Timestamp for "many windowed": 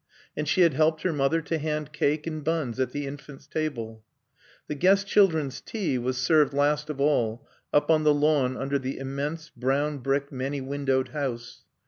10.31-11.09